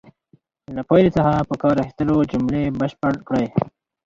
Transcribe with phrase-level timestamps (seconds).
[0.75, 3.45] له پایلې څخه په کار اخیستلو جملې بشپړې کړئ.